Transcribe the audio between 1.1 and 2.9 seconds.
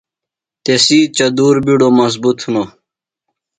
چدُور بِیڈوۡ مظبُط ہِنوۡ۔